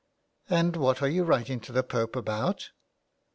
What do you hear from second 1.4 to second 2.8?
to the Pope about?